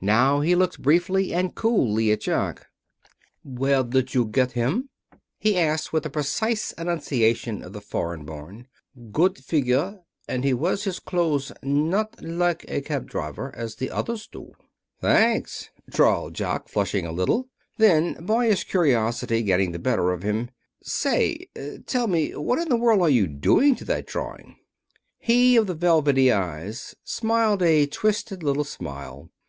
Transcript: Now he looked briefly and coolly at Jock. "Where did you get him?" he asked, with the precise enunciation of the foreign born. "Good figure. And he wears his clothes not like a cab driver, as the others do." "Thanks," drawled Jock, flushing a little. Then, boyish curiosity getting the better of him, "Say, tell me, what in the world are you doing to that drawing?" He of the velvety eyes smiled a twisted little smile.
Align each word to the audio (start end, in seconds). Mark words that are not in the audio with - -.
Now 0.00 0.38
he 0.40 0.54
looked 0.54 0.80
briefly 0.80 1.34
and 1.34 1.52
coolly 1.52 2.12
at 2.12 2.20
Jock. 2.20 2.68
"Where 3.42 3.82
did 3.82 4.14
you 4.14 4.24
get 4.24 4.52
him?" 4.52 4.88
he 5.36 5.58
asked, 5.58 5.92
with 5.92 6.04
the 6.04 6.10
precise 6.10 6.70
enunciation 6.78 7.64
of 7.64 7.72
the 7.72 7.80
foreign 7.80 8.24
born. 8.24 8.68
"Good 9.10 9.38
figure. 9.38 9.98
And 10.28 10.44
he 10.44 10.54
wears 10.54 10.84
his 10.84 11.00
clothes 11.00 11.50
not 11.60 12.22
like 12.22 12.64
a 12.68 12.82
cab 12.82 13.10
driver, 13.10 13.52
as 13.56 13.74
the 13.74 13.90
others 13.90 14.28
do." 14.28 14.52
"Thanks," 15.00 15.70
drawled 15.90 16.34
Jock, 16.34 16.68
flushing 16.68 17.04
a 17.04 17.10
little. 17.10 17.48
Then, 17.76 18.14
boyish 18.24 18.68
curiosity 18.68 19.42
getting 19.42 19.72
the 19.72 19.80
better 19.80 20.12
of 20.12 20.22
him, 20.22 20.50
"Say, 20.84 21.48
tell 21.86 22.06
me, 22.06 22.36
what 22.36 22.60
in 22.60 22.68
the 22.68 22.76
world 22.76 23.00
are 23.02 23.10
you 23.10 23.26
doing 23.26 23.74
to 23.74 23.84
that 23.86 24.06
drawing?" 24.06 24.54
He 25.18 25.56
of 25.56 25.66
the 25.66 25.74
velvety 25.74 26.30
eyes 26.30 26.94
smiled 27.02 27.62
a 27.64 27.86
twisted 27.88 28.44
little 28.44 28.62
smile. 28.62 29.30